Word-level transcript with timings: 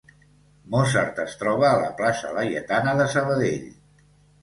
Mozart 0.75 1.21
es 1.25 1.37
troba 1.43 1.69
a 1.73 1.77
la 1.83 1.93
plaça 2.01 2.35
Laietana 2.41 2.99
de 3.05 3.11
Sabadell. 3.17 3.73